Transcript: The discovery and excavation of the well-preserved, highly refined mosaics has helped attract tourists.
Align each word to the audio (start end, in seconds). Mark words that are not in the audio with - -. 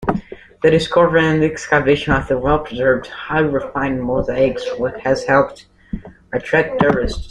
The 0.63 0.71
discovery 0.71 1.23
and 1.27 1.43
excavation 1.43 2.11
of 2.13 2.27
the 2.27 2.35
well-preserved, 2.39 3.05
highly 3.05 3.49
refined 3.49 4.01
mosaics 4.01 4.65
has 5.03 5.25
helped 5.25 5.67
attract 6.33 6.81
tourists. 6.81 7.19